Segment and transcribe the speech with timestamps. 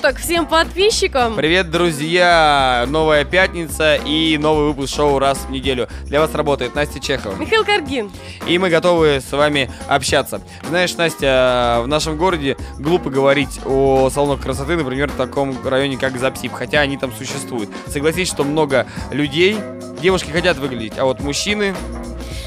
[0.00, 1.36] суток всем подписчикам.
[1.36, 2.86] Привет, друзья!
[2.88, 5.88] Новая пятница и новый выпуск шоу раз в неделю.
[6.06, 7.36] Для вас работает Настя Чехова.
[7.36, 8.10] Михаил Каргин.
[8.46, 10.40] И мы готовы с вами общаться.
[10.66, 16.18] Знаешь, Настя, в нашем городе глупо говорить о салонах красоты, например, в таком районе, как
[16.18, 17.68] Запсип, хотя они там существуют.
[17.86, 19.58] Согласись, что много людей,
[20.00, 21.74] девушки хотят выглядеть, а вот мужчины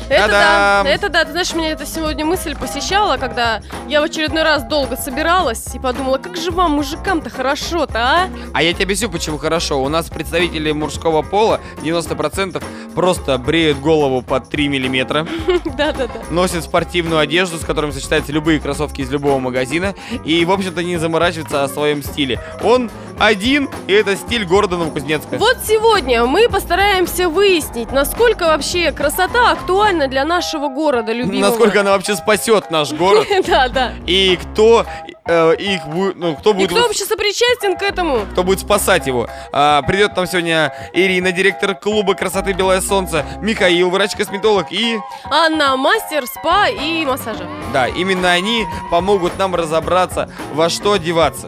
[0.10, 1.26] Это да, это да.
[1.26, 5.80] Ты знаешь, меня эта сегодня мысль посещала, когда я в очередной раз долго собиралась и
[5.80, 8.30] подумала, как же вам, мужикам-то хорошо-то, а?
[8.54, 9.82] А я тебе объясню, почему хорошо.
[9.82, 15.26] У нас представители мужского пола 90% просто бреют голову под 3 миллиметра,
[15.66, 16.22] Да-да-да.
[16.30, 19.96] носят спортивную одежду, с которой сочетаются любые кроссовки из любого магазина,
[20.26, 22.40] и, в общем-то, не заморачиваются о своем стиле.
[22.64, 25.38] Он один, и это стиль города Новокузнецка.
[25.38, 31.50] Вот сегодня мы постараемся выяснить, насколько вообще красота актуальна для нашего города любимого.
[31.50, 33.94] Насколько она вообще спасет наш город, Да, да.
[34.06, 34.86] и кто
[35.26, 38.26] э, их будет, ну, кто И будет кто вообще сопричастен к этому?
[38.32, 39.28] кто будет спасать его.
[39.52, 44.98] А, придет нам сегодня Ирина, директор клуба красоты Белое Солнце, Михаил, врач-косметолог и...
[45.30, 47.46] Анна, мастер спа и массажа.
[47.72, 51.48] Да, именно они помогут нам разобраться, во что одеваться.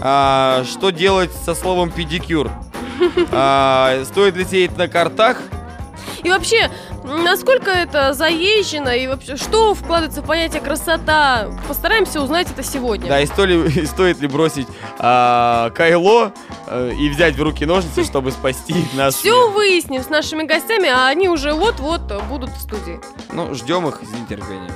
[0.00, 2.50] А, что делать со словом педикюр.
[3.32, 5.38] А, стоит ли сеять на картах?
[6.24, 6.70] И вообще,
[7.04, 11.50] насколько это заезжено и вообще, что вкладывается в понятие красота?
[11.68, 13.08] Постараемся узнать это сегодня.
[13.08, 14.66] Да, и стоит ли, и стоит ли бросить
[14.98, 16.32] а, кайло
[16.66, 21.08] э, и взять в руки ножницы, чтобы спасти наш Все выясним с нашими гостями, а
[21.08, 22.98] они уже вот-вот будут в студии.
[23.32, 24.72] Ну, ждем их с нетерпением.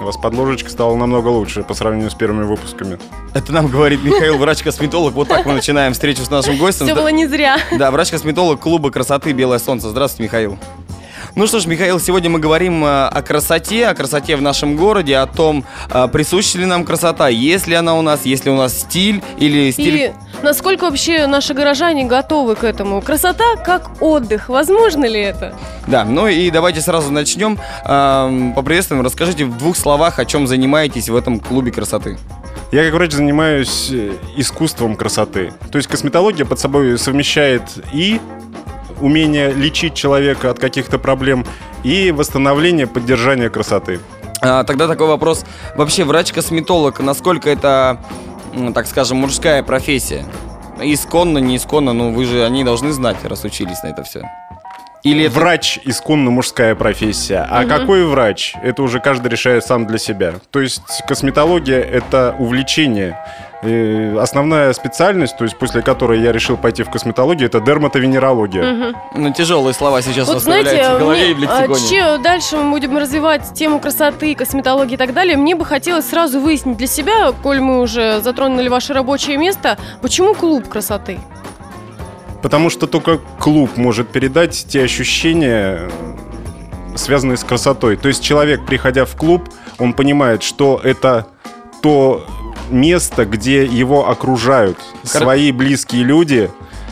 [0.00, 2.98] У вас подложечка стала намного лучше по сравнению с первыми выпусками.
[3.34, 5.14] Это нам говорит Михаил, врач-косметолог.
[5.14, 6.86] Вот так мы начинаем встречу с нашим гостем.
[6.86, 7.58] Все было не зря.
[7.76, 9.88] Да, врач-косметолог клуба красоты Белое Солнце.
[9.90, 10.58] Здравствуйте, Михаил.
[11.34, 15.16] Ну что ж, Михаил, сегодня мы говорим э, о красоте, о красоте в нашем городе,
[15.16, 18.56] о том, э, присуща ли нам красота, есть ли она у нас, есть ли у
[18.56, 19.96] нас стиль или стиль...
[19.96, 23.02] И насколько вообще наши горожане готовы к этому?
[23.02, 24.48] Красота как отдых.
[24.48, 25.54] Возможно ли это?
[25.86, 27.58] Да, ну и давайте сразу начнем.
[27.84, 32.18] Эм, Поприветствуем, расскажите в двух словах, о чем занимаетесь в этом клубе красоты.
[32.72, 35.52] Я как врач занимаюсь э, искусством красоты.
[35.70, 38.20] То есть косметология под собой совмещает и
[39.00, 41.44] умение лечить человека от каких-то проблем,
[41.84, 44.00] и восстановление, поддержание красоты.
[44.40, 45.44] А, тогда такой вопрос.
[45.76, 48.00] Вообще, врач-косметолог, насколько это,
[48.74, 50.24] так скажем, мужская профессия?
[50.80, 54.22] Исконно, не исконно, ну вы же, они должны знать, раз учились на это все.
[55.02, 55.34] Или это...
[55.34, 57.46] Врач исконно мужская профессия.
[57.48, 58.54] А какой врач?
[58.62, 60.34] Это уже каждый решает сам для себя.
[60.50, 63.18] То есть косметология это увлечение.
[63.60, 68.94] И основная специальность, то есть после которой я решил пойти в косметологию, это дерматовенерология.
[69.16, 71.88] Ну, тяжелые слова сейчас Вот оставляются знаете, в голове и в мне, а, лексиконе.
[71.90, 75.36] че- дальше мы будем развивать тему красоты, косметологии и так далее.
[75.36, 80.34] Мне бы хотелось сразу выяснить для себя, коль мы уже затронули ваше рабочее место, почему
[80.34, 81.18] клуб красоты?
[82.42, 85.90] Потому что только клуб может передать те ощущения,
[86.94, 87.96] связанные с красотой.
[87.96, 89.48] То есть человек, приходя в клуб,
[89.80, 91.26] он понимает, что это
[91.82, 92.24] то
[92.70, 94.78] место, где его окружают
[95.10, 96.50] Хор- свои близкие люди,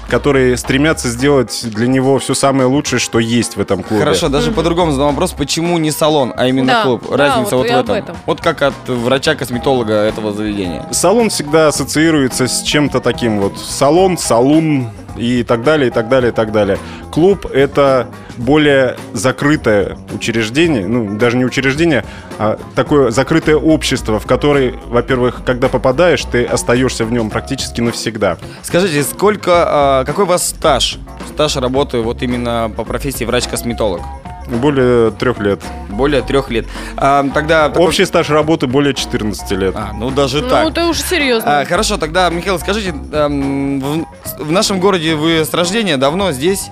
[0.08, 4.04] которые стремятся сделать для него все самое лучшее, что есть в этом клубе.
[4.04, 7.04] Хорошо, даже по-другому задам вопрос, почему не салон, а именно Да, клуб?
[7.10, 7.94] да, Разница вот вот, и в этом.
[7.96, 8.16] этом.
[8.24, 10.86] Вот как от врача-косметолога этого заведения.
[10.92, 13.58] Салон всегда ассоциируется с чем-то таким вот.
[13.58, 16.78] Салон, салун и так далее, и так далее, и так далее.
[17.10, 22.04] Клуб— это более закрытое учреждение, ну, даже не учреждение,
[22.38, 28.36] а такое закрытое общество, в которое, во-первых, когда попадаешь, ты остаешься в нем практически навсегда.
[28.62, 30.98] Скажите, сколько, а, какой у вас стаж?
[31.34, 34.00] Стаж работы вот именно по профессии врач-косметолог?
[34.48, 35.60] Более трех лет.
[35.88, 36.66] Более трех лет.
[36.96, 37.68] А, тогда...
[37.68, 39.74] такой- Общий стаж работы более 14 лет.
[39.76, 40.68] А, ну даже Ну, так.
[40.68, 41.60] это уже серьезно.
[41.60, 44.06] А, хорошо, тогда, Михаил, скажите, эм, в,
[44.38, 46.70] в нашем городе вы с рождения давно здесь?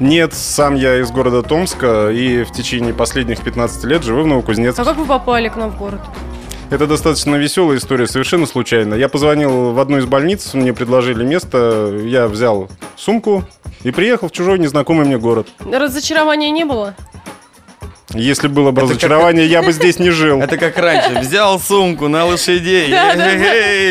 [0.00, 4.80] Нет, сам я из города Томска и в течение последних 15 лет живу в Новокузнецке.
[4.80, 6.00] А как вы попали к нам в город?
[6.70, 8.94] Это достаточно веселая история, совершенно случайно.
[8.94, 13.44] Я позвонил в одну из больниц, мне предложили место, я взял сумку
[13.82, 15.48] и приехал в чужой незнакомый мне город.
[15.70, 16.94] Разочарования не было?
[18.12, 20.40] Если было бы Это разочарование, я бы здесь не жил.
[20.40, 21.20] Это как раньше.
[21.20, 22.92] Взял сумку на лошадей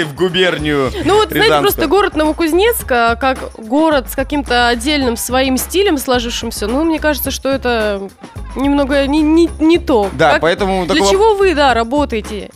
[0.04, 0.92] в губернию.
[1.06, 6.68] Ну вот, знаете, просто город Новокузнецк, а, как город с каким-то отдельным своим стилем сложившимся,
[6.68, 8.10] ну, мне кажется, что это
[8.56, 10.10] немного не, не, не то.
[10.14, 12.50] Да, Как- поэтому Для такого- чего вы, да, работаете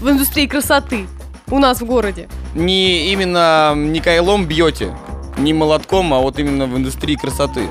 [0.00, 1.06] в индустрии красоты
[1.50, 2.28] у нас в городе?
[2.54, 4.96] не именно не кайлом бьете,
[5.36, 7.66] не молотком, а вот именно в индустрии красоты.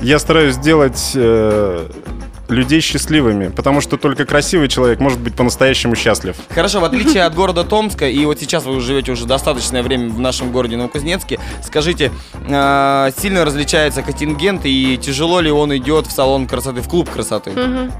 [0.00, 1.88] Я стараюсь сделать э,
[2.48, 6.36] людей счастливыми, потому что только красивый человек может быть по-настоящему счастлив.
[6.50, 10.20] Хорошо, в отличие от города Томска, и вот сейчас вы живете уже достаточное время в
[10.20, 12.12] нашем городе Новокузнецке, скажите,
[12.46, 17.50] э, сильно различается контингент и тяжело ли он идет в салон красоты, в клуб красоты?
[17.50, 17.92] Мгм.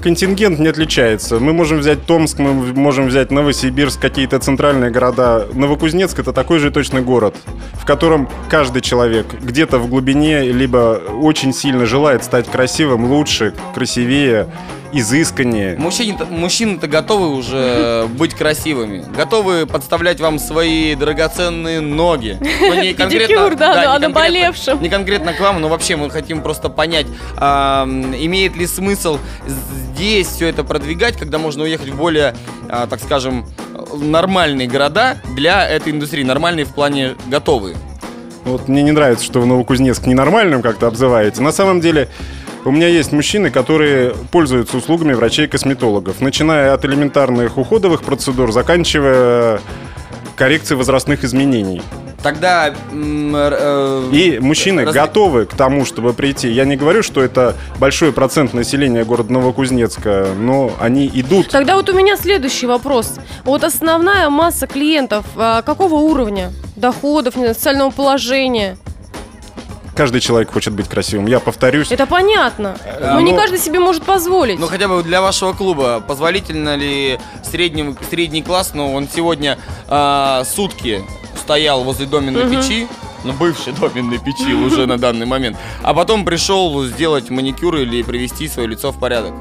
[0.00, 1.38] Контингент не отличается.
[1.38, 5.46] Мы можем взять Томск, мы можем взять Новосибирск, какие-то центральные города.
[5.52, 7.36] Новокузнецк это такой же точно город,
[7.74, 14.48] в котором каждый человек где-то в глубине либо очень сильно желает стать красивым, лучше, красивее,
[14.92, 15.76] изысканнее.
[15.78, 22.38] Мужчины-то, мужчины-то готовы уже быть красивыми, готовы подставлять вам свои драгоценные ноги.
[22.60, 24.80] Ну, не Педикюр, да, не да, о конкретно-.
[24.80, 27.06] Не конкретно к вам, но вообще мы хотим просто понять,
[27.36, 32.34] а, имеет ли смысл здесь все это продвигать, когда можно уехать в более,
[32.68, 33.46] а, так скажем,
[33.96, 37.76] нормальные города для этой индустрии, нормальные в плане готовые.
[38.44, 41.42] Вот мне не нравится, что вы Новокузнецк ненормальным как-то обзываете.
[41.42, 42.08] На самом деле,
[42.64, 49.60] у меня есть мужчины, которые пользуются услугами врачей-косметологов, начиная от элементарных уходовых процедур, заканчивая
[50.36, 51.82] коррекцией возрастных изменений.
[52.22, 56.50] Тогда э, И мужчины Разли- готовы к тому, чтобы прийти.
[56.50, 61.48] Я не говорю, что это большой процент населения города Новокузнецка, но они идут.
[61.48, 63.14] Тогда вот у меня следующий вопрос.
[63.44, 66.52] Вот основная масса клиентов а, какого уровня?
[66.76, 68.76] Доходов, социального положения?
[70.00, 71.26] Каждый человек хочет быть красивым.
[71.26, 71.92] Я повторюсь.
[71.92, 72.74] Это понятно.
[72.86, 74.58] А, Но не ну- каждый себе может позволить.
[74.58, 79.58] Ну, хотя бы для вашего клуба, позволительно ли средним, средний класс, ну, он сегодня
[79.88, 81.02] а, сутки
[81.36, 82.62] стоял возле доменной Мгм.
[82.62, 82.88] печи,
[83.24, 88.48] ну, бывшей доменной печи уже на данный момент, а потом пришел сделать маникюр или привести
[88.48, 89.34] свое лицо в порядок.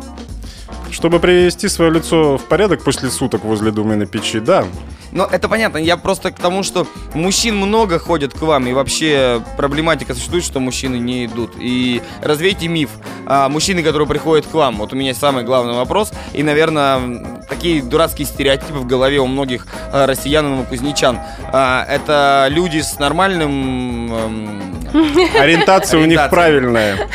[0.91, 4.65] Чтобы привести свое лицо в порядок после суток возле доменной печи, да.
[5.11, 9.41] Но это понятно, я просто к тому, что мужчин много ходят к вам, и вообще
[9.57, 11.53] проблематика существует, что мужчины не идут.
[11.59, 12.89] И развейте миф.
[13.25, 17.81] А, мужчины, которые приходят к вам, вот у меня самый главный вопрос, и, наверное, такие
[17.81, 21.19] дурацкие стереотипы в голове у многих а, россиян и новокузнечан.
[21.51, 24.13] А, это люди с нормальным...
[24.13, 24.79] эм,
[25.39, 27.07] Ориентация у них правильная.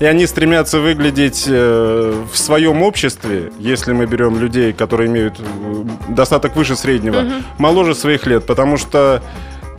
[0.00, 5.84] И они стремятся выглядеть э, в своем обществе, если мы берем людей, которые имеют э,
[6.08, 7.24] достаток выше среднего,
[7.58, 9.22] моложе своих лет, потому что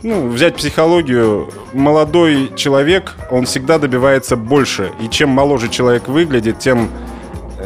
[0.02, 4.92] ну, взять психологию, молодой человек, он всегда добивается больше.
[5.00, 6.88] И чем моложе человек выглядит, тем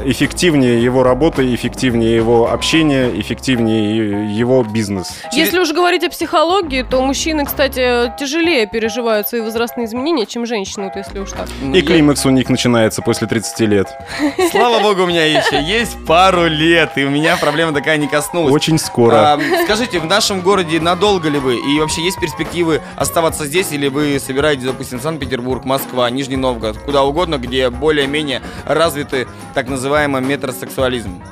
[0.05, 5.23] эффективнее его работа, эффективнее его общение, эффективнее его бизнес.
[5.33, 10.85] Если уж говорить о психологии, то мужчины, кстати, тяжелее переживают свои возрастные изменения, чем женщины,
[10.85, 11.49] вот если уж так.
[11.63, 13.89] ну, И климакс у них начинается после 30 лет.
[14.51, 18.53] Слава богу, у меня еще есть пару лет, и у меня проблема такая не коснулась.
[18.53, 19.35] Очень скоро.
[19.35, 21.57] А, скажите, в нашем городе надолго ли вы?
[21.57, 23.73] И вообще есть перспективы оставаться здесь?
[23.73, 30.23] Или вы собираетесь, допустим, Санкт-Петербург, Москва, Нижний Новгород, куда угодно, где более-менее развиты так называемый
[30.23, 31.23] метросексуализм?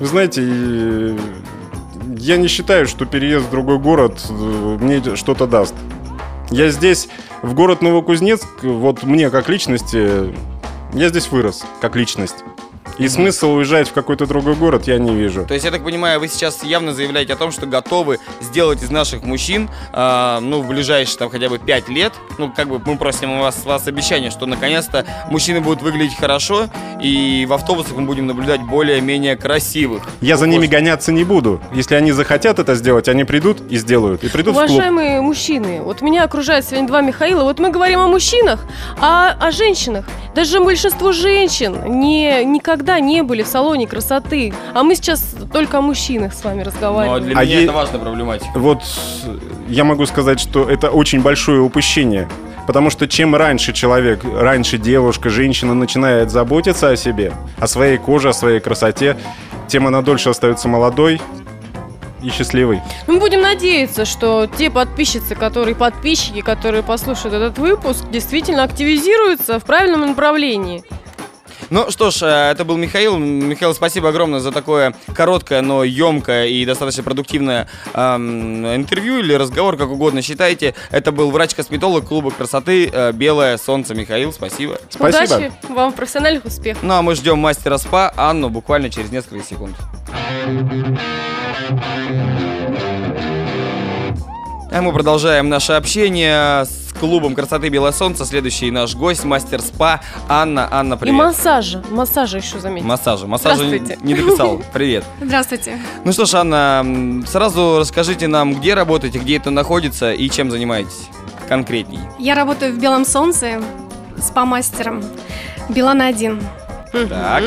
[0.00, 1.16] Вы знаете,
[2.18, 4.32] я не считаю, что переезд в другой город э,
[4.80, 5.74] мне что-то даст.
[6.50, 7.08] Я здесь,
[7.42, 10.34] в город Новокузнецк, вот мне как личности,
[10.92, 12.42] я здесь вырос как личность.
[12.98, 15.44] И смысл уезжать в какой-то другой город я не вижу.
[15.44, 18.90] То есть, я так понимаю, вы сейчас явно заявляете о том, что готовы сделать из
[18.90, 22.96] наших мужчин, а, ну, в ближайшие там хотя бы 5 лет, ну, как бы мы
[22.96, 26.68] просим у вас, вас обещание, что наконец-то мужчины будут выглядеть хорошо,
[27.02, 30.02] и в автобусах мы будем наблюдать более-менее красивых.
[30.20, 31.60] Я за ними гоняться не буду.
[31.74, 34.24] Если они захотят это сделать, они придут и сделают.
[34.24, 34.70] И придут в клуб.
[34.70, 37.42] Уважаемые мужчины, вот меня окружают сегодня два Михаила.
[37.42, 38.64] Вот мы говорим о мужчинах,
[39.00, 40.06] а о женщинах.
[40.34, 44.52] Даже большинство женщин не, никогда не были в салоне красоты.
[44.74, 47.24] А мы сейчас только о мужчинах с вами разговариваем.
[47.24, 48.50] для А меня е- это важная проблематика.
[48.58, 48.82] Вот
[49.68, 52.28] я могу сказать, что это очень большое упущение.
[52.66, 58.30] Потому что чем раньше человек, раньше девушка, женщина начинает заботиться о себе, о своей коже,
[58.30, 59.16] о своей красоте,
[59.68, 61.20] тем она дольше остается молодой
[62.24, 62.80] и счастливой.
[63.06, 69.64] Мы будем надеяться, что те подписчицы, которые подписчики, которые послушают этот выпуск, действительно активизируются в
[69.64, 70.82] правильном направлении.
[71.70, 73.16] Ну что ж, э, это был Михаил.
[73.16, 79.76] Михаил, спасибо огромное за такое короткое, но емкое и достаточно продуктивное эм, интервью или разговор,
[79.76, 80.74] как угодно считайте.
[80.90, 83.94] Это был врач-косметолог клуба красоты э, «Белое солнце».
[83.94, 84.78] Михаил, спасибо.
[84.90, 85.24] Спасибо.
[85.24, 86.82] Удачи вам, профессиональных успехов.
[86.82, 89.76] Ну а мы ждем мастера СПА Анну буквально через несколько секунд.
[94.70, 98.24] А мы продолжаем наше общение с клубом красоты «Белое солнце».
[98.24, 100.68] Следующий наш гость, мастер СПА Анна.
[100.70, 101.14] Анна, И привет.
[101.16, 101.82] массажа.
[101.90, 102.86] Массажа еще заметьте.
[102.86, 103.26] Массажа.
[103.26, 104.60] Массажа не не дописал.
[104.72, 105.04] Привет.
[105.20, 105.78] Здравствуйте.
[106.04, 111.08] Ну что ж, Анна, сразу расскажите нам, где работаете, где это находится и чем занимаетесь
[111.48, 112.00] конкретней.
[112.18, 113.62] Я работаю в Белом Солнце
[114.18, 115.04] спа-мастером.
[115.68, 116.40] Билана 1.
[117.08, 117.44] Так.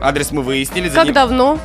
[0.00, 0.88] Адрес мы выяснили.
[0.88, 1.58] за Как ним- давно?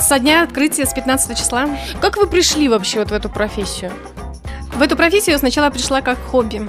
[0.00, 1.66] Со дня открытия, с 15 числа.
[2.00, 3.92] Как вы пришли вообще вот в эту профессию?
[4.76, 6.68] В эту профессию сначала пришла как хобби,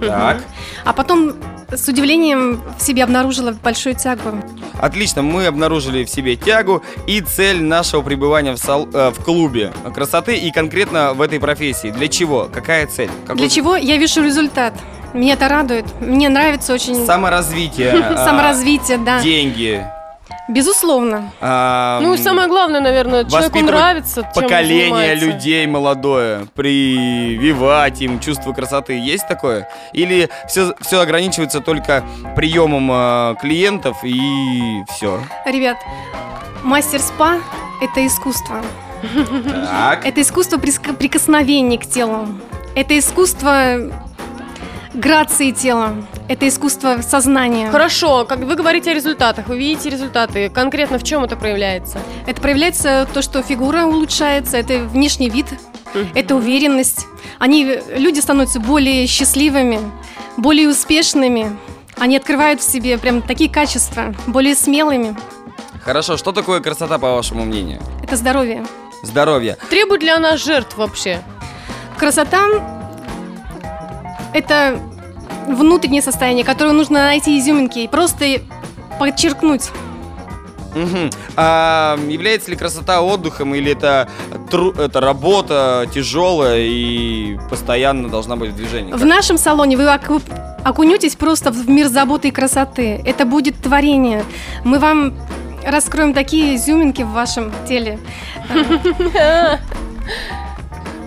[0.00, 0.42] Так.
[0.84, 1.34] а потом
[1.72, 4.42] с удивлением в себе обнаружила большую тягу.
[4.80, 9.72] Отлично, мы обнаружили в себе тягу и цель нашего пребывания в, сал- э, в клубе
[9.94, 11.90] красоты и конкретно в этой профессии.
[11.90, 12.48] Для чего?
[12.52, 13.10] Какая цель?
[13.26, 14.74] Какой- Для чего я вижу результат.
[15.14, 15.86] Меня это радует.
[16.00, 17.92] Мне нравится очень Саморазвитие.
[18.10, 19.20] а, саморазвитие, да.
[19.22, 19.84] Деньги.
[20.48, 21.32] Безусловно.
[21.40, 28.52] а, Ну и самое главное, наверное, человеку нравится, чем поколение людей молодое, прививать им чувство
[28.52, 28.98] красоты.
[28.98, 29.68] Есть такое?
[29.92, 32.04] Или все, все ограничивается только
[32.36, 35.20] приемом э, клиентов и все?
[35.46, 35.78] Ребят,
[36.62, 37.38] мастер спа–
[37.80, 38.60] это искусство.
[39.70, 40.04] Так.
[40.06, 42.28] Это искусство прикосновений к телу.
[42.74, 43.76] Это искусство
[44.94, 45.94] грации тела.
[46.28, 47.70] Это искусство сознания.
[47.70, 50.48] Хорошо, как вы говорите о результатах, вы видите результаты.
[50.48, 51.98] Конкретно в чем это проявляется?
[52.26, 55.46] Это проявляется то, что фигура улучшается, это внешний вид,
[56.14, 57.06] это уверенность.
[57.38, 59.80] Они, люди становятся более счастливыми,
[60.36, 61.56] более успешными.
[61.98, 65.16] Они открывают в себе прям такие качества, более смелыми.
[65.84, 67.80] Хорошо, что такое красота, по вашему мнению?
[68.02, 68.64] Это здоровье.
[69.02, 69.58] Здоровье.
[69.68, 71.22] Требует ли она жертв вообще?
[71.98, 72.48] Красота–
[74.34, 74.78] это
[75.48, 78.26] внутреннее состояние, которое нужно найти изюминки и просто
[78.98, 79.70] подчеркнуть.
[80.74, 81.10] Мгм.
[81.36, 84.08] А является ли красота отдыхом или это,
[84.50, 88.92] тру- это работа тяжелая и постоянно должна быть в движении?
[88.92, 90.20] В нашем салоне вы оку-
[90.64, 93.00] окунетесь просто в мир заботы и красоты.
[93.06, 94.24] Это будет творение.
[94.64, 95.14] Мы вам
[95.64, 98.00] раскроем такие изюминки в вашем теле.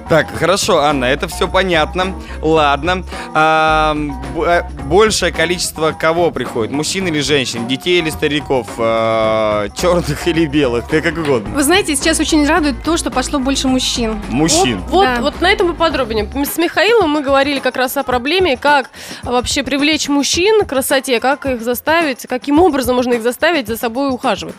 [0.10, 2.16] Так, хорошо, Анна, это все понятно.
[2.42, 3.04] Ладно.
[3.34, 3.94] А,
[4.38, 6.72] э, большее количество кого приходит?
[6.72, 7.68] Мужчин или женщин?
[7.68, 8.68] Детей или стариков?
[8.78, 10.88] А, черных или белых?
[10.88, 11.54] Ты как угодно.
[11.54, 14.22] Вы знаете, сейчас очень радует то, что пошло больше мужчин.
[14.30, 14.82] Мужчин.
[14.88, 15.18] Вот, Да.
[15.22, 16.30] вот на этом поподробнее.
[16.46, 18.90] С Михаилом мы говорили как раз о проблеме, как
[19.24, 24.10] вообще привлечь мужчин к красоте, как их заставить, каким образом можно их заставить за собой
[24.10, 24.56] ухаживать.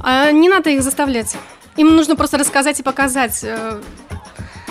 [0.00, 1.36] А не надо их заставлять.
[1.76, 3.44] Им нужно просто рассказать и показать.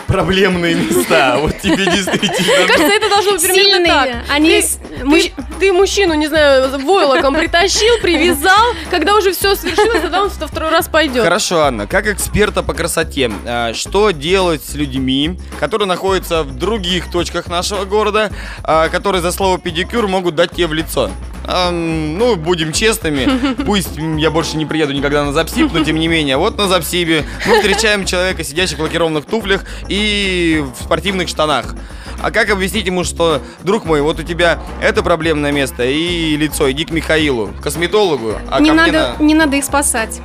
[0.07, 1.38] Э, Проблемные места.
[1.39, 2.67] Вот тебе Мне действительно.
[2.67, 3.93] кажется, это должно быть примерно Сильные.
[3.93, 4.15] так.
[4.29, 4.67] Они Ты-
[5.00, 10.29] Ты, мужч- ты мужчину, не знаю, войлоком притащил, привязал, когда уже все свершилось, тогда он
[10.29, 11.24] во второй раз пойдет.
[11.24, 17.12] Хорошо, Анна, как эксперта по красоте, а, что делать с людьми, которые находятся в других
[17.12, 18.31] точках нашего города,
[18.63, 21.09] а, которые за слово педикюр могут дать тебе в лицо?
[21.47, 26.07] Ам, ну, будем честными, пусть я больше не приеду никогда на Запсип, но тем не
[26.07, 31.75] менее, вот на Запсибе мы встречаем человека, сидящего в лакированных туфлях и в спортивных штанах.
[32.21, 36.71] А как объяснить ему, что, друг мой, вот у тебя это проблемное место и лицо,
[36.71, 40.21] иди к Михаилу, к косметологу, а не, надо, на- не надо их спасать.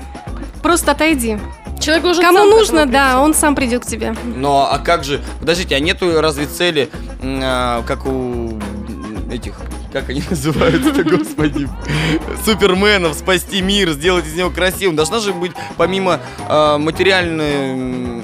[0.63, 1.39] Просто отойди.
[1.81, 4.15] Человек должен Кому нужно, да, он сам придет к тебе.
[4.25, 5.23] Но а как же?
[5.41, 6.91] Подождите, а нету разве цели,
[7.23, 8.59] а, как у
[9.31, 9.55] этих,
[9.93, 11.69] как они называются, господи,
[12.45, 14.97] суперменов, спасти мир, сделать из него красивым?
[14.97, 18.23] Должна же быть, помимо а, материальной,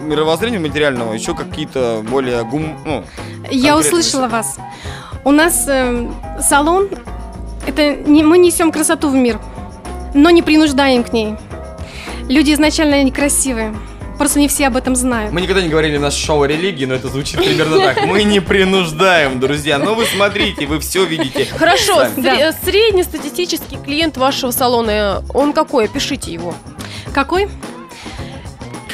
[0.00, 3.04] мировоззрения материального, еще какие-то более гум, ну,
[3.50, 4.58] Я услышала вас.
[5.24, 6.88] У нас эм, салон,
[7.66, 9.40] это не, мы несем красоту в мир,
[10.12, 11.36] но не принуждаем к ней.
[12.28, 13.74] Люди изначально некрасивые,
[14.18, 15.32] просто не все об этом знают.
[15.32, 18.06] Мы никогда не говорили в наше шоу о религии, но это звучит примерно так.
[18.06, 19.78] Мы не принуждаем, друзья.
[19.78, 21.46] Но вы смотрите, вы все видите.
[21.56, 22.06] Хорошо,
[22.64, 25.86] среднестатистический клиент вашего салона, он какой?
[25.86, 26.54] Опишите его.
[27.12, 27.48] Какой?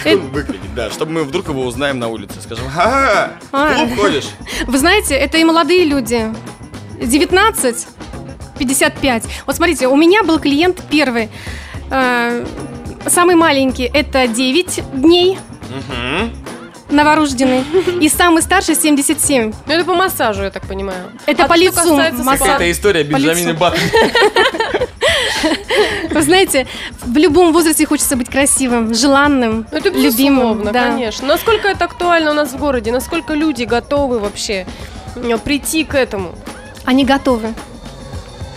[0.02, 2.40] Как он выглядит, да, чтобы мы вдруг его узнаем на улице.
[2.40, 3.74] Скажем, ага, в А.
[3.74, 4.28] клуб ходишь.
[4.66, 6.32] Вы знаете, это и молодые люди.
[7.02, 7.86] 19,
[8.58, 9.24] 55.
[9.46, 11.28] Вот смотрите, у меня был клиент первый.
[13.06, 15.38] Самый маленький это 9 дней
[15.70, 16.32] Мгм.
[16.90, 17.64] новорожденный.
[18.00, 19.52] И самый старший 77.
[19.66, 21.12] Ну, это по массажу, я так понимаю.
[21.26, 22.48] Это А по лицу массаж.
[22.56, 23.54] Это история Бенджамина.
[23.54, 23.82] Баттона.
[26.10, 26.66] Вы знаете,
[27.02, 30.64] в любом возрасте хочется быть красивым, желанным, Ну, это любимым.
[30.72, 30.90] да.
[30.90, 31.28] конечно.
[31.28, 32.92] Насколько это актуально у нас в городе?
[32.92, 34.66] Насколько люди готовы вообще
[35.16, 36.34] э, прийти к этому?
[36.84, 37.54] Они готовы.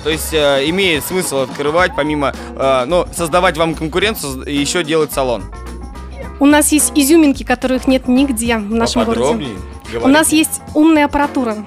[0.04, 5.12] То есть э, имеет смысл открывать, помимо, э, ну, создавать вам конкуренцию и еще делать
[5.14, 5.44] салон.
[6.40, 9.22] У нас есть изюминки, которых нет нигде в нашем городе.
[9.22, 9.58] Поподробнее
[10.02, 11.58] У нас есть умная аппаратура.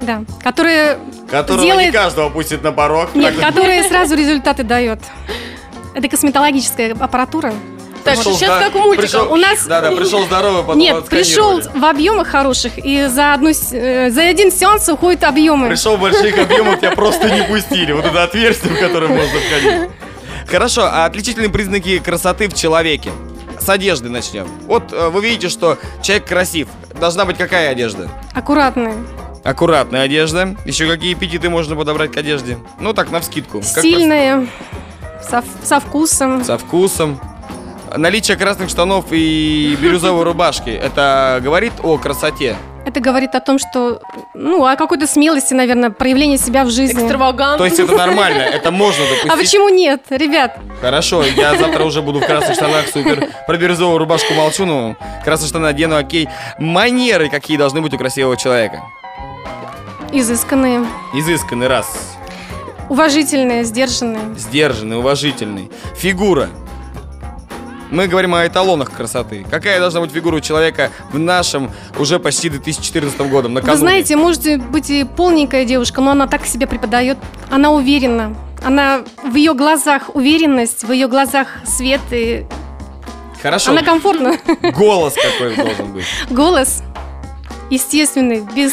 [0.00, 0.98] Да, которая
[1.30, 3.14] Которого не делает- каждого пустит на порог.
[3.14, 5.00] Нет, Так которая сразу результаты дает.
[5.94, 7.54] Это косметологическая аппаратура.
[8.04, 9.10] Так, Пришел сейчас зда- как в мультиках.
[9.10, 13.34] пришел- У нас- Да, да, пришел здоровый, потом Нет, пришел в объемах хороших, и за,
[13.34, 15.68] одну, э, за один сеанс уходят объемы.
[15.68, 17.92] Пришел в больших объемов, тебя просто не пустили.
[17.92, 19.90] Вот это отверстие, в которое можно входить.
[20.48, 23.10] Хорошо, а отличительные признаки красоты в человеке?
[23.60, 24.48] С одежды начнем.
[24.66, 26.68] Вот э, вы видите, что человек красив.
[26.98, 28.08] Должна быть какая одежда?
[28.34, 28.94] Аккуратные,
[29.44, 30.56] Аккуратная одежда.
[30.64, 32.58] Еще какие эпитеты можно подобрать к одежде?
[32.80, 33.58] Ну так, навскидку.
[33.60, 34.46] Как стильные,
[35.28, 36.44] со, со вкусом.
[36.44, 37.20] Со вкусом.
[37.96, 40.70] Наличие красных штанов и бирюзовой рубашки.
[40.70, 42.56] Это говорит о красоте.
[42.84, 44.00] Это говорит о том, что,
[44.34, 47.00] ну, о какой-то смелости, наверное, проявления себя в жизни.
[47.00, 47.58] Экстравагант.
[47.58, 49.30] То есть это нормально, это можно допустить.
[49.30, 50.58] А почему нет, ребят?
[50.80, 53.28] Хорошо, я завтра уже буду в красных штанах, супер.
[53.46, 56.28] Про бирюзовую рубашку молчу, но красные штаны одену, окей.
[56.58, 58.82] Манеры какие должны быть у красивого человека?
[60.10, 60.84] Изысканные,
[61.14, 62.16] Изысканный раз,
[62.88, 64.34] уважительные, сдержанные.
[64.36, 65.70] сдержанный, уважительный.
[65.96, 66.48] Фигура.
[67.92, 69.44] Мы говорим о эталонах красоты.
[69.50, 73.72] Какая должна быть фигура у человека в нашем уже почти 2014 годом, накануне?
[73.74, 77.18] Вы знаете, можете быть и полненькая девушка, но она так себя преподает.
[77.50, 78.34] Она уверена.
[78.64, 82.46] Она в ее глазах уверенность, в ее глазах свет и
[83.42, 84.38] Хорошо, она комфортна.
[84.74, 86.06] голос какой должен быть.
[86.30, 86.82] Голос
[87.68, 88.72] естественный, без,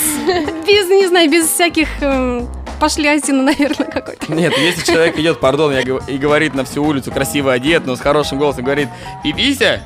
[0.66, 2.48] без, не знаю, без всяких эм,
[2.80, 4.32] пошлятины, наверное, какой-то.
[4.34, 8.00] Нет, если человек идет, пардон, я и говорит на всю улицу красиво одет, но с
[8.00, 8.90] хорошим голосом говорит
[9.24, 9.82] «Пипися»,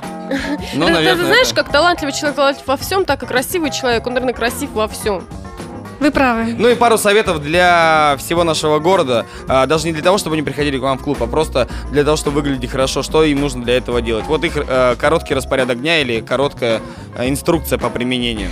[0.73, 3.71] ну, Ты- ты, наверное, знаешь, это- как талантливый человек талантлив во всем, так и красивый
[3.71, 5.23] человек, он, наверное, красив во всем.
[5.99, 6.55] Вы правы.
[6.57, 9.25] Ну и пару советов для всего нашего города.
[9.47, 12.03] А, даже не для того, чтобы они приходили к вам в клуб, а просто для
[12.03, 13.03] того, чтобы выглядеть хорошо.
[13.03, 14.25] Что им нужно для этого делать?
[14.25, 16.81] Вот их э, короткий распорядок дня или короткая
[17.15, 18.49] э, инструкция по применению.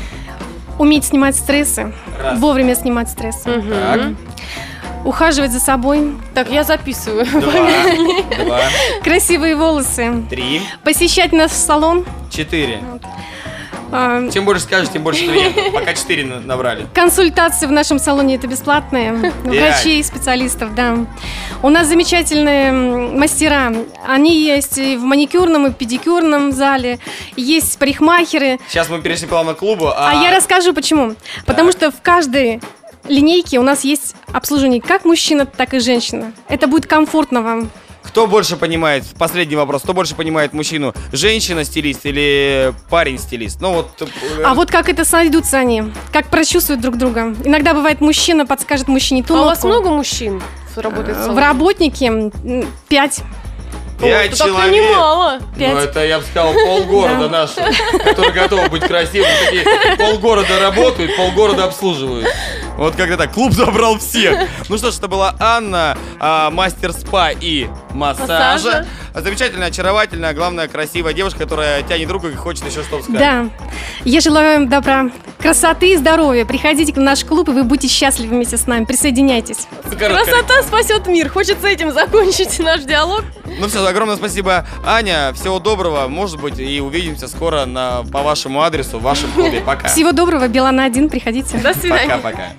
[0.79, 2.39] Уметь снимать стрессы, Раз.
[2.39, 3.49] вовремя снимать стрессы.
[3.49, 3.69] Мгм.
[3.69, 4.01] Так.
[5.03, 7.25] Ухаживать за собой, Так, я записываю.
[7.25, 8.59] Два, два,
[9.03, 12.79] красивые волосы, три, посещать наш салон, четыре.
[12.83, 12.99] а,
[14.31, 15.73] Чем больше скажешь, тем больше клиентов.
[15.73, 16.87] Пока четыре на- набрали.
[16.93, 19.13] Консультации в нашем салоне это бесплатные.
[19.43, 20.97] Врачей специалистов, да.
[21.61, 23.73] У нас замечательные мастера.
[24.07, 26.99] Они есть и в маникюрном, и педикюрном зале.
[27.35, 28.59] Есть парикмахеры.
[28.67, 29.91] Сейчас мы перешли плавно к клубу.
[29.95, 31.15] А, я расскажу почему.
[31.45, 32.61] Потому что в каждой
[33.07, 36.31] линейке у нас есть обслуживание как мужчина, так и женщина.
[36.47, 37.69] Это будет комфортно вам.
[38.03, 43.61] Кто больше понимает, последний вопрос, кто больше понимает мужчину, женщина-стилист или парень-стилист?
[43.61, 43.89] Ну вот...
[44.01, 47.35] э, А вот как это сойдутся они, как прочувствуют друг друга.
[47.43, 50.41] Иногда бывает мужчина подскажет мужчине ту А у вас много мужчин
[50.75, 52.65] работает в В работнике м,
[54.01, 54.31] пять.
[54.31, 54.73] Так-то человек.
[54.75, 55.39] немало.
[55.57, 55.73] Пять.
[55.73, 57.67] Ну, это, я бы сказал, полгорода нашего,
[58.03, 59.29] которые готовы быть красивыми.
[59.45, 62.27] Такие полгорода работают, полгорода обслуживают.
[62.77, 63.33] Вот как-то так.
[63.33, 64.47] Клуб забрал всех.
[64.67, 68.27] Ну что ж, это была Анна, а, мастер спа и массажа.
[68.27, 68.87] Массажа.
[69.13, 73.19] Замечательная, очаровательная, главное, красивая девушка, которая тянет руку и хочет еще что-то сказать.
[73.19, 73.49] Да.
[74.05, 76.45] Я желаю вам добра, красоты и здоровья.
[76.45, 78.85] Приходите в наш клуб, и вы будете счастливы вместе с нами.
[78.85, 79.67] Присоединяйтесь.
[79.83, 81.29] Короткая Красота спасет мир.
[81.29, 83.23] Хочется этим закончить наш диалог.
[83.59, 85.33] Ну все, огромное спасибо, Аня.
[85.33, 86.07] Всего доброго.
[86.07, 89.61] Может быть, и увидимся скоро на, по вашему адресу в вашем клубе.
[89.65, 89.89] Пока.
[89.89, 91.57] Всего доброго, Белана 1, приходите.
[91.57, 92.17] До свидания.
[92.17, 92.53] Пока-пока.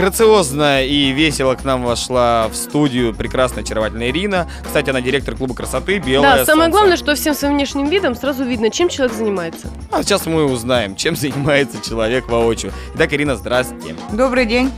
[0.00, 4.48] Грациозно и весело к нам вошла в студию прекрасная очаровательная Ирина.
[4.64, 6.70] Кстати, она директор клуба красоты «Белое Да, самое солнце».
[6.70, 9.68] главное, что всем своим внешним видом сразу видно, чем человек занимается.
[9.92, 12.72] А сейчас мы узнаем, чем занимается человек воочию.
[12.94, 13.94] Итак, Ирина, здравствуйте.
[14.10, 14.72] Добрый день.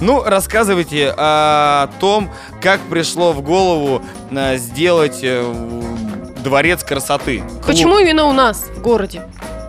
[0.00, 2.30] Ну, рассказывайте о том,
[2.62, 5.42] как пришло в голову э, сделать э,
[6.44, 7.38] дворец красоты.
[7.40, 7.66] Клуб.
[7.66, 9.24] Почему именно у нас, в городе?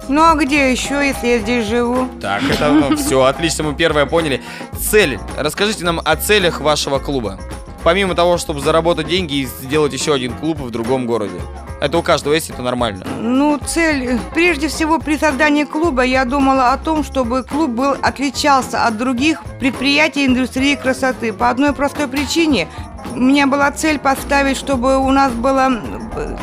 [0.10, 2.10] Ну а где еще, если я здесь живу?
[2.20, 4.42] Так, это все, отлично, мы первое поняли.
[4.78, 5.20] Цель.
[5.38, 7.40] Расскажите нам о целях вашего клуба.
[7.84, 11.40] Помимо того, чтобы заработать деньги и сделать еще один клуб в другом городе.
[11.80, 13.06] Это у каждого есть, это нормально.
[13.20, 18.86] Ну, цель, прежде всего, при создании клуба я думала о том, чтобы клуб был отличался
[18.86, 21.32] от других предприятий индустрии красоты.
[21.32, 22.68] По одной простой причине.
[23.14, 25.72] У меня была цель поставить, чтобы у нас было,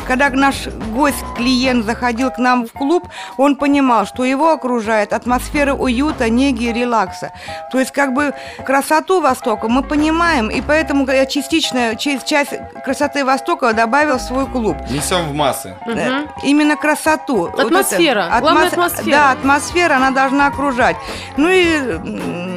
[0.05, 5.73] когда наш гость, клиент заходил к нам в клуб, он понимал, что его окружает атмосфера
[5.73, 7.31] уюта, неги и релакса.
[7.71, 8.33] То есть, как бы,
[8.65, 12.51] красоту Востока мы понимаем, и поэтому я частично, часть, часть
[12.83, 14.77] красоты Востока добавил в свой клуб.
[14.89, 15.75] Несем в массы.
[15.85, 17.49] Э, Именно красоту.
[17.49, 18.27] Вот Атмосфера.
[18.29, 18.39] это.
[18.41, 19.11] Главное, Атмос- атмосфера.
[19.11, 20.97] Да, атмосфера, она должна окружать.
[21.37, 22.56] Ну и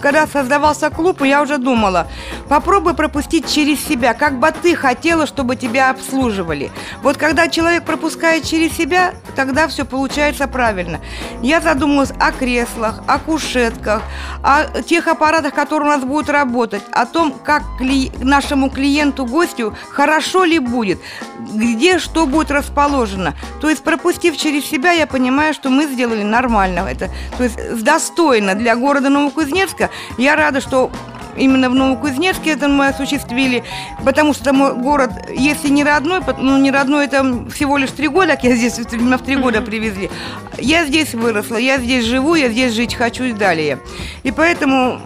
[0.00, 2.06] когда создавался клуб, я уже думала,
[2.48, 6.70] попробуй пропустить через себя, как бы ты хотела, чтобы тебя обслуживали.
[7.02, 11.00] Вот когда человек пропускает через себя, тогда все получается правильно.
[11.42, 14.02] Я задумалась о креслах, о кушетках,
[14.42, 19.76] о тех аппаратах, которые у нас будут работать, о том, как кли- нашему клиенту, гостю
[19.90, 21.00] хорошо ли будет,
[21.54, 23.34] где что будет расположено.
[23.60, 27.10] То есть пропустив через себя, я понимаю, что мы сделали нормально это.
[27.36, 29.90] То есть достойно для города Новокузнецка.
[30.18, 30.90] Я рада, что
[31.36, 33.62] именно в Новокузнецке это мы осуществили,
[34.04, 38.36] потому что мой город, если не родной, ну не родной, это всего лишь три года,
[38.36, 40.10] как я здесь, меня в три года привезли.
[40.58, 43.78] Я здесь выросла, я здесь живу, я здесь жить хочу и далее.
[44.22, 45.00] И поэтому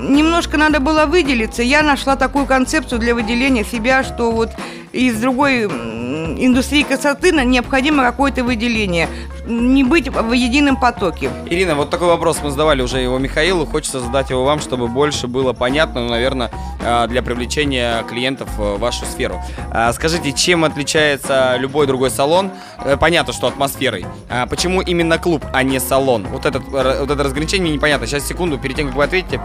[0.00, 1.62] немножко надо было выделиться.
[1.62, 4.50] Я нашла такую концепцию для выделения себя, что вот
[4.92, 9.08] из другой индустрии красоты необходимо какое-то выделение.
[9.46, 11.30] Не быть в едином потоке.
[11.46, 13.66] Ирина, вот такой вопрос мы задавали уже его Михаилу.
[13.66, 16.50] Хочется задать его вам, чтобы больше было понятно, ну, наверное,
[16.82, 19.42] а, для привлечения клиентов в вашу сферу.
[19.70, 22.52] А, Скажите, чем отличается любой другой салон?
[22.84, 24.06] Э, Понятно, что атмосферой.
[24.30, 26.26] А Почему именно клуб, а не салон?
[26.28, 28.06] Вот, этот, вот это разграничение мне непонятно.
[28.06, 29.40] Сейчас, секунду, перед тем, как вы ответите,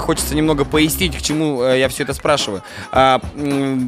[0.00, 2.62] хочется немного пояснить, к чему э, я все это спрашиваю.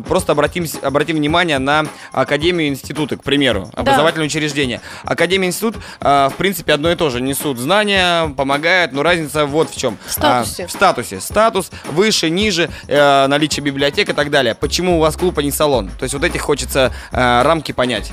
[0.08, 4.80] Просто обратим, обратим внимание на Академию институты, к примеру, образовательное учреждение.
[5.04, 7.20] Академия институт, а, в принципе, одно и то же.
[7.20, 9.98] Несут знания, помогают, но разница вот в чем.
[10.06, 10.64] В статусе.
[10.64, 11.20] А, в статусе.
[11.20, 14.54] Статус выше, ниже, э, наличие библиотек и так далее.
[14.54, 15.90] Почему у вас клуб, а не салон?
[15.98, 18.12] То есть вот эти хочется э, рамки понять.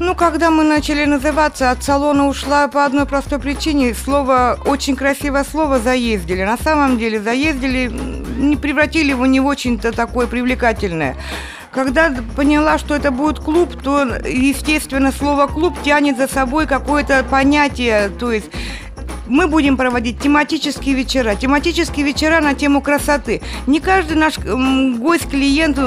[0.00, 3.94] Ну, когда мы начали называться, от салона ушла по одной простой причине.
[3.94, 6.44] Слово, очень красивое слово «заездили».
[6.44, 11.16] На самом деле заездили, не превратили его не в очень-то такое привлекательное.
[11.72, 18.08] Когда поняла, что это будет клуб, то, естественно, слово «клуб» тянет за собой какое-то понятие,
[18.08, 18.50] то есть
[19.28, 21.34] мы будем проводить тематические вечера.
[21.34, 23.40] Тематические вечера на тему красоты.
[23.66, 25.78] Не каждый наш гость, клиент,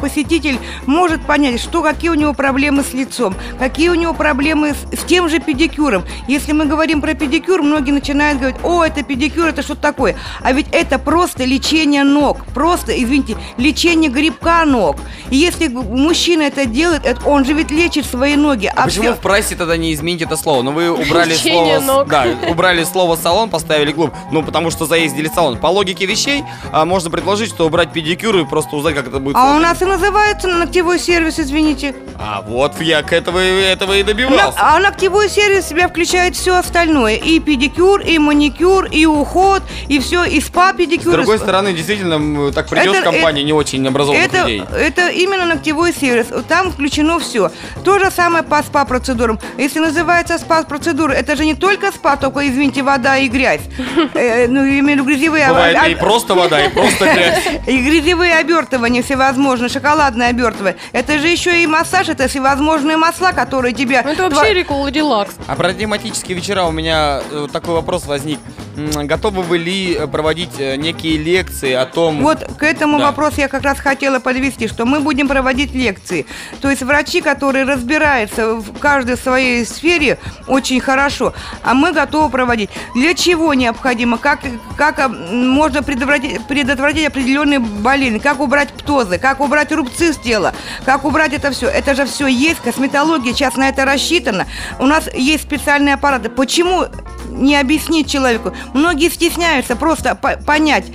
[0.00, 5.00] посетитель может понять, что, какие у него проблемы с лицом, какие у него проблемы с,
[5.00, 6.04] с тем же педикюром.
[6.28, 10.16] Если мы говорим про педикюр, многие начинают говорить, о, это педикюр, это что такое?
[10.42, 14.96] А ведь это просто лечение ног, просто, извините, лечение грибка ног.
[15.30, 18.70] И если мужчина это делает, это он же ведь лечит свои ноги.
[18.74, 20.62] А, почему всё- в прайсе тогда не изменить это слово?
[20.62, 21.98] Ну вы убрали Лечение слово...
[22.00, 22.08] ног.
[22.08, 24.12] Да, убрали слово салон, поставили клуб.
[24.30, 25.58] Ну потому что заездили салон.
[25.58, 29.36] По логике вещей а, можно предложить, что убрать педикюр и просто узнать, как это будет.
[29.36, 31.94] А у нас и называется ногтевой сервис, извините.
[32.18, 34.52] А вот я к этого, этого и добивался.
[34.56, 37.16] а ногтевой сервис в себя включает все остальное.
[37.16, 41.12] И педикюр, и маникюр, и уход, и все, и спа-педикюр.
[41.12, 44.62] С другой и стороны, действительно, так придешь Это- в компанию не очень образованных это, людей.
[44.76, 46.26] это именно ногтевой сервис.
[46.48, 47.50] Там включено все.
[47.84, 49.38] То же самое по спа-процедурам.
[49.58, 53.60] Если называется спа-процедура, это же не только спа, только, извините, вода и грязь.
[54.14, 55.48] Э, Ну, я имею в виду грязевые...
[55.48, 57.42] Бывает об- и просто вода, и просто грязь.
[57.66, 60.76] И грязевые обертывания всевозможные, шоколадные обертывания.
[60.92, 64.02] Это же еще и массаж, это всевозможные масла, которые тебе...
[64.04, 65.34] Ну, это вообще рекол релакс.
[65.46, 68.38] А про тематические вечера у меня э, такой вопрос возник.
[68.76, 72.20] Готовы вы ли э, проводить э, некие лекции о том...
[72.22, 73.06] Вот к этому Да.
[73.06, 76.26] вопросу я как раз хотела подвести, что мы будем проводить лекции.
[76.60, 81.32] То есть врачи, которые разбираются в каждой своей сфере очень хорошо,
[81.62, 82.63] а мы готовы проводить.
[82.94, 84.40] Для чего необходимо, как,
[84.76, 90.54] как а, можно предотвратить, предотвратить определенные болезни, как убрать птозы, как убрать рубцы с тела,
[90.84, 91.66] как убрать это все.
[91.68, 94.46] Это же все есть, косметология сейчас на это рассчитана.
[94.78, 96.28] У нас есть специальные аппараты.
[96.28, 96.84] Почему
[97.28, 98.52] не объяснить человеку?
[98.74, 100.86] Многие стесняются просто по- понять.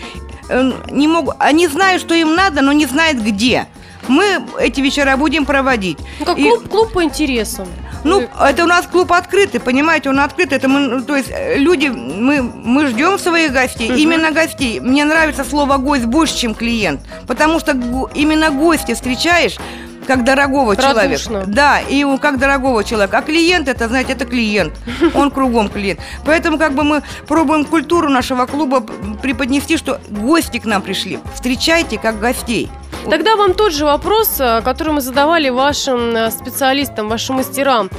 [0.49, 3.67] Э, Не могут, они знают, что им надо, но не знают где.
[4.07, 5.97] Мы эти вечера будем проводить.
[6.19, 7.67] Ну, как И- клуб, клуб по интересам.
[8.03, 10.53] Ну, Вы- это у нас клуб открытый, понимаете, он открыт.
[10.53, 14.79] Это мы, ну, то есть э, люди, мы, мы ждем своих гостей, именно гостей.
[14.79, 17.71] Мне нравится слово гость больше, чем клиент, потому что
[18.15, 19.57] именно гостя встречаешь
[20.09, 21.17] как дорогого Радушно.
[21.17, 21.43] человека.
[21.45, 23.19] Да, и как дорогого человека.
[23.19, 24.73] А клиент это, знаете, это клиент.
[25.13, 25.99] Он кругом клиент.
[26.25, 28.81] Поэтому как бы мы пробуем культуру нашего клуба
[29.21, 31.19] преподнести, что гости к нам пришли.
[31.35, 32.71] Встречайте как гостей.
[33.07, 37.91] Тогда вам тот же вопрос, э, который мы задавали вашим э, специалистам, вашим мастерам.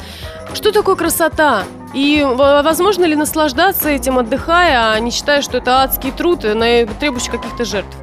[0.53, 1.63] Что такое красота?
[1.95, 7.31] И возможно ли наслаждаться этим, отдыхая, а не считая, что это адский труд, э, требующий
[7.31, 7.97] каких-то жертв?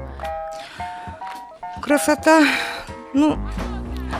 [1.82, 2.44] Красота,
[3.14, 3.38] ну,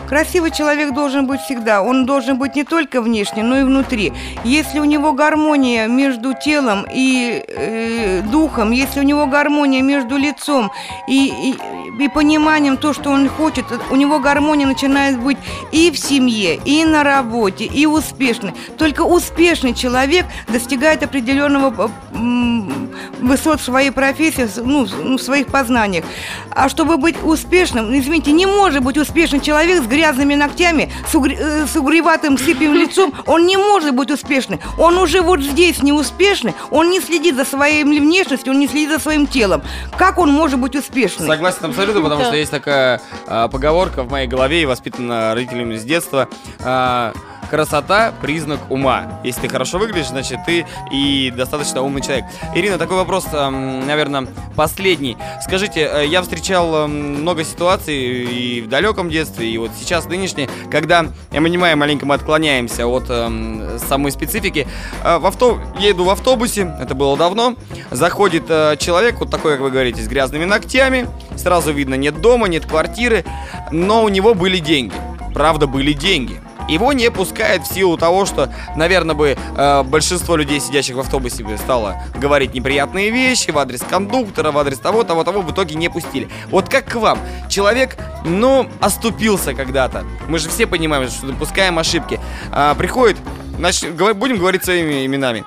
[0.08, 1.82] Красивый человек должен быть всегда.
[1.82, 4.14] Он должен быть не только внешне, но и внутри.
[4.44, 10.72] Если у него гармония между телом и э, духом, если у него гармония между лицом
[11.08, 11.56] и,
[12.00, 15.38] и, и пониманием то, что он хочет, у него гармония начинает быть
[15.72, 18.54] и в семье, и на работе, и успешный.
[18.78, 26.06] Только успешный человек достигает определенного м, высот в своей профессии, ну, в своих познаниях.
[26.52, 31.32] А чтобы быть успешным, извините, не может быть успешный человек с грязными ногтями, с, угр...
[31.32, 34.60] Э, с угреватым сыпьим лицом, он не может быть успешным.
[34.78, 38.90] Он уже вот здесь не успешный, он не следит за своей внешностью, он не следит
[38.90, 39.62] за своим телом.
[39.98, 41.28] Как он может быть успешным?
[41.28, 45.84] Согласен абсолютно, потому что есть такая а, поговорка в моей голове и воспитана родителями с
[45.84, 46.28] детства.
[46.60, 47.14] А,
[47.48, 49.20] красота– признак ума.
[49.24, 52.26] Если ты хорошо выглядишь, значит, ты и достаточно умный человек.
[52.56, 55.18] Ирина, такой вопрос, наверное, последний.
[55.42, 61.08] Скажите, э, я встречал много ситуаций и в далеком детстве, и вот сейчас нынешние, когда,
[61.32, 64.68] я понимаю, маленько мы отклоняемся от э, самой специфики.
[65.04, 65.60] Э, в авто...
[65.80, 67.56] Еду в автобусе, это было давно,
[67.92, 72.48] заходит э, человек, вот такой, как вы говорите, с грязными ногтями, сразу видно, нет дома,
[72.48, 73.24] нет квартиры,
[73.72, 74.94] но у него были деньги.
[75.34, 80.60] Правда, были деньги его не пускают в силу того, что, наверное, бы э, большинство людей,
[80.60, 85.42] сидящих в автобусе, стало говорить неприятные вещи в адрес кондуктора, в адрес того, того, того,
[85.42, 86.28] в итоге не пустили.
[86.50, 87.20] Вот как к вам?
[87.50, 90.04] Человек, ну, оступился когда-то.
[90.28, 92.20] Мы же все понимаем, что допускаем ошибки.
[92.52, 93.18] А, приходит,
[93.58, 95.44] значит, будем говорить своими именами.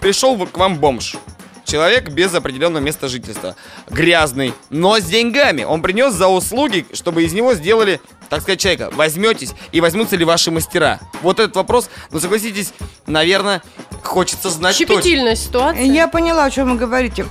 [0.00, 1.16] Пришел к вам бомж.
[1.66, 3.56] Человек без определенного места жительства.
[3.90, 5.64] Грязный, но с деньгами.
[5.64, 10.24] Он принес за услуги, чтобы из него сделали так сказать, человека, возьметесь и возьмутся ли
[10.24, 10.98] ваши мастера?
[11.22, 12.72] Вот этот вопрос, ну согласитесь,
[13.06, 13.62] наверное,
[14.02, 15.46] хочется знать Щепетильная точно.
[15.46, 15.84] ситуация.
[15.84, 17.24] Я поняла, о чем вы говорите.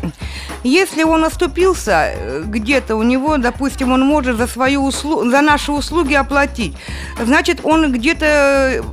[0.63, 5.71] Если он оступился э, где-то, у него, допустим, он может за свою услугу, за наши
[5.71, 6.76] услуги оплатить,
[7.21, 8.84] значит, он где-то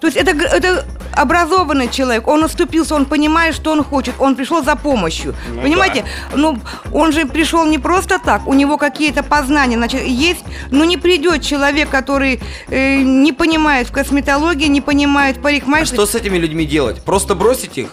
[0.00, 4.62] то есть это, это образованный человек, он оступился, он понимает, что он хочет, он пришел
[4.62, 5.34] за помощью.
[5.54, 6.04] Ну, Понимаете?
[6.30, 6.36] Да.
[6.36, 6.58] Ну,
[6.92, 11.42] он же пришел не просто так, у него какие-то познания, значит, есть, но не придет
[11.42, 15.98] человек, который э, не понимает в косметологии, не понимает в парикмахерстве.
[15.98, 17.02] А что с этими людьми делать?
[17.02, 17.90] Просто бросить их?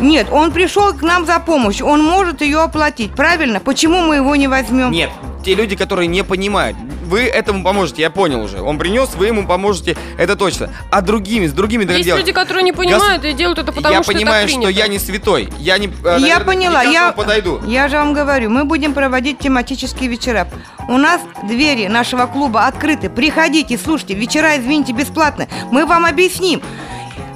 [0.00, 3.60] Нет, он пришел к нам за помощью, он может ее оплатить, правильно?
[3.60, 4.90] Почему мы его не возьмем?
[4.90, 5.10] Нет,
[5.44, 8.60] те люди, которые не понимают, вы этому поможете, я понял уже.
[8.60, 10.70] Он принес, вы ему поможете, это точно.
[10.90, 12.22] А другими, с другими Есть делать?
[12.22, 13.30] люди, которые не понимают Гос...
[13.30, 15.50] и делают это потому, я что понимаю, это что я не святой.
[15.58, 15.88] Я не.
[16.04, 17.60] Э, я поняла, не я подойду.
[17.66, 20.48] Я же вам говорю, мы будем проводить тематические вечера.
[20.88, 23.10] У нас двери нашего клуба открыты.
[23.10, 24.14] Приходите, слушайте.
[24.14, 25.46] Вечера, извините, бесплатно.
[25.70, 26.62] Мы вам объясним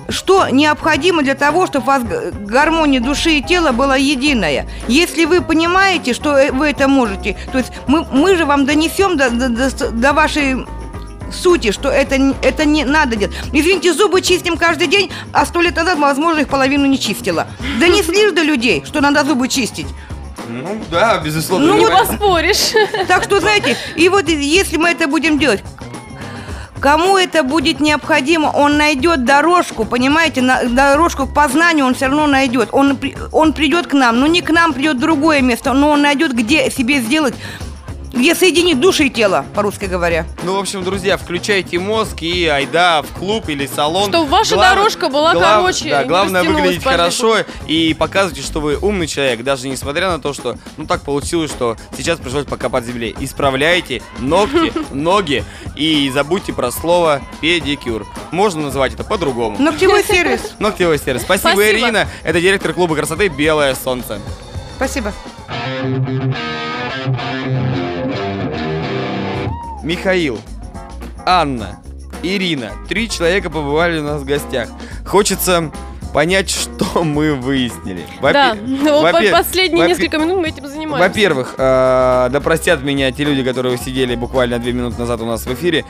[0.09, 4.67] что необходимо для того, чтобы у вас гармония души и тела была единая.
[4.89, 9.17] Если вы понимаете, что э, вы это можете, то есть мы, мы же вам донесем
[9.17, 10.67] до, до, до, до вашей
[11.31, 13.35] сути, что это, это не надо делать.
[13.53, 17.47] Извините, зубы чистим каждый день, а сто лет назад, возможно, их половину не чистила.
[17.79, 19.89] Донесли же до людей, что надо зубы чистить.
[20.49, 21.67] Ну да, безусловно.
[21.67, 22.73] Ну, не поспоришь.
[23.07, 25.63] Так что, знаете, и вот если мы это будем делать,
[26.81, 32.27] Кому это будет необходимо, он найдет дорожку, понимаете, на, дорожку к познанию он все равно
[32.27, 32.69] найдет.
[32.73, 32.99] Он,
[33.33, 36.71] он придет к нам, но не к нам придет другое место, но он найдет, где
[36.71, 37.35] себе сделать
[38.19, 40.27] где соединить души и тело, по-русски говоря.
[40.43, 44.11] Ну, в общем, друзья, включайте мозг и айда в клуб или салон.
[44.11, 44.75] Чтобы ваша Глав...
[44.75, 45.61] дорожка была глав...
[45.61, 45.91] короче.
[45.91, 50.57] Да, главное выглядеть хорошо и показывайте, что вы умный человек, даже несмотря на то, что,
[50.77, 53.15] ну, так получилось, что сейчас пришлось покопать земле.
[53.21, 55.45] Исправляйте ногти, ноги
[55.77, 58.07] и забудьте про слово педикюр.
[58.33, 59.59] Можно называть это по-другому.
[59.59, 60.55] Ногтевой сервис.
[60.59, 61.23] Ногтевой сервис.
[61.23, 62.09] Спасибо, Спасибо, Ирина.
[62.25, 64.21] Это директор клуба красоты «Белое солнце».
[64.77, 65.13] Спасибо.
[69.83, 70.39] Михаил,
[71.25, 71.81] Анна,
[72.23, 72.73] Ирина.
[72.89, 74.69] Три человека побывали у нас в гостях.
[75.07, 75.71] Хочется
[76.13, 78.05] понять, что мы выяснили.
[78.21, 81.09] Во да, ну, во последние во несколько минут мы этим занимаемся.
[81.09, 85.47] Во-первых, э, да простят меня те люди, которые сидели буквально две минуты назад у нас
[85.47, 85.85] в эфире.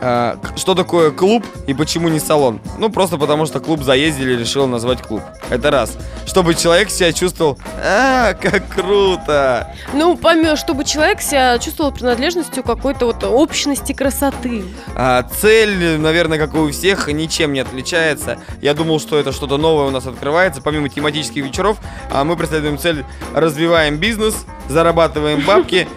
[0.00, 2.60] А, что такое клуб и почему не салон?
[2.78, 5.22] Ну, просто потому что клуб заездили и решил назвать клуб.
[5.50, 5.96] Это раз.
[6.26, 9.74] Чтобы человек себя чувствовал, а, как круто.
[9.92, 14.64] Ну, поймешь, чтобы человек себя чувствовал принадлежностью какой-то вот общности красоты.
[14.94, 18.38] А, цель, наверное, как и у всех, ничем не отличается.
[18.60, 20.62] Я думал, что это что-то новое у нас открывается.
[20.62, 21.78] Помимо тематических вечеров,
[22.12, 25.88] а мы преследуем цель, развиваем бизнес, зарабатываем бабки,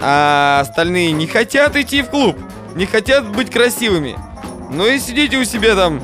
[0.00, 2.36] а остальные не хотят идти в клуб
[2.74, 4.16] не хотят быть красивыми.
[4.70, 6.02] Ну и сидите у себя там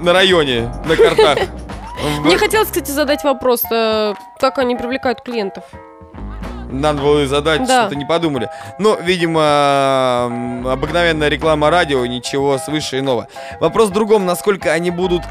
[0.00, 1.38] на районе, на картах.
[2.20, 5.64] Мне хотелось, кстати, задать вопрос, э, как они привлекают клиентов?
[6.72, 7.82] Надо было задать, Да.
[7.82, 8.48] что-то не подумали.
[8.78, 10.26] Но, видимо,
[10.72, 13.28] обыкновенная реклама радио, ничего свыше иного.
[13.60, 15.22] Вопрос в другом, насколько они будут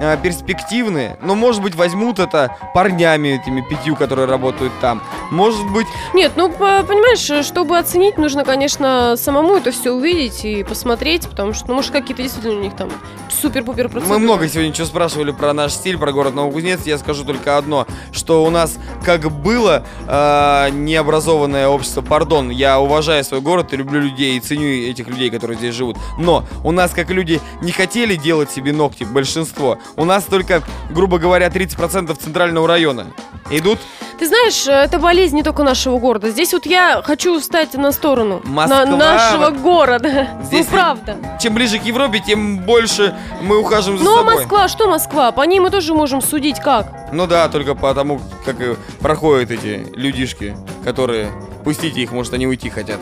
[0.00, 1.16] а, перспективны.
[1.22, 5.02] Ну, может быть, возьмут это парнями, этими пятью, которые работают там.
[5.32, 10.62] Может быть, Нет, ну, по- понимаешь, чтобы оценить, нужно, конечно, самому это все увидеть и
[10.62, 12.90] посмотреть, потому что, ну, может, какие-то действительно у них там
[13.28, 14.18] супер-пупер процедуры.
[14.20, 16.86] Мы много сегодня чего спрашивали про наш стиль, про город Новокузнецк.
[16.86, 23.22] Я скажу только одно, что у нас как было э, необразованное общество, пардон, я уважаю
[23.22, 25.96] свой город и люблю людей и ценю этих людей, которые здесь живут.
[26.18, 29.78] Но у нас как люди не хотели делать себе ногти, большинство.
[29.96, 33.06] У нас только, грубо говоря, 30% центрального района
[33.50, 33.78] идут.
[34.18, 36.30] Ты знаешь, это болезнь не только нашего города.
[36.30, 40.28] Здесь вот я хочу встать на сторону Москва, на нашего вот города.
[40.42, 41.16] здесь ну, правда.
[41.40, 44.34] Чем ближе к Европе, тем больше мы ухаживаем за Ну, а собой.
[44.34, 45.30] Москва, что Москва?
[45.30, 47.12] По ней мы тоже можем судить как.
[47.12, 51.30] Ну да, только потому, как и проходят эти людишки, которые...
[51.64, 52.98] Пустите их, может, они уйти хотят.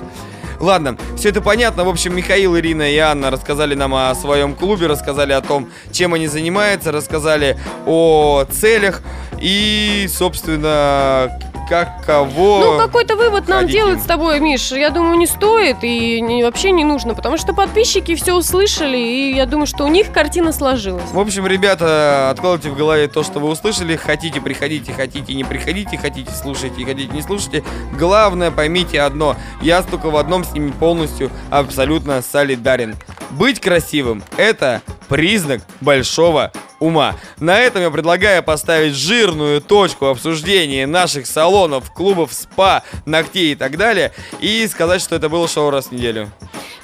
[0.61, 1.85] Ладно, все это понятно.
[1.85, 6.15] В общем, Михаил, Ирина и Анна рассказали нам о своем клубе, рассказали о том, чем
[6.15, 9.03] они занимаются, рассказали о целях
[9.39, 12.61] и, собственно, каково...
[12.61, 14.03] Ну, какой-то вывод нам делать им.
[14.03, 18.15] с тобой, Миш, я думаю, не стоит и не- вообще не нужно, потому что подписчики
[18.15, 21.11] все услышали, и я думаю, что у них картина сложилась.
[21.11, 23.97] В общем, ребята, откладывайте в голове то, что вы услышали.
[23.97, 27.65] Хотите, приходите, хотите, не приходите, хотите, слушайте, хотите, не слушайте.
[27.99, 29.37] Главное, поймите одно.
[29.61, 32.97] Я только в одном с ними полностью абсолютно солидарен.
[33.31, 37.17] Быть красивым– это признак большого ума.
[37.39, 43.77] На этом я предлагаю поставить жирную точку обсуждения наших салонов, клубов, спа, ногтей и так
[43.77, 44.13] далее.
[44.41, 46.31] И сказать, что это было шоу раз в неделю.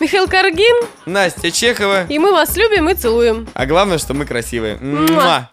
[0.01, 2.07] Михаил Каргин, Настя Чехова.
[2.09, 3.49] и мы вас любим и целуем.
[3.55, 4.77] А главное, что мы красивые.
[4.79, 5.53] Муа.